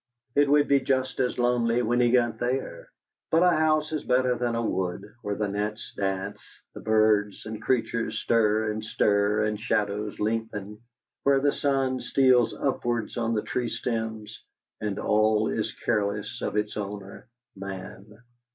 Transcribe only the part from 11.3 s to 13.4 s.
the sun steals upwards on